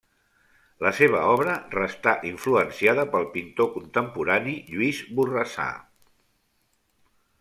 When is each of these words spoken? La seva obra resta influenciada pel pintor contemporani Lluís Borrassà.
La 0.85 0.91
seva 0.99 1.19
obra 1.33 1.57
resta 1.75 2.13
influenciada 2.29 3.05
pel 3.17 3.27
pintor 3.35 3.69
contemporani 3.75 4.57
Lluís 4.73 5.03
Borrassà. 5.21 5.69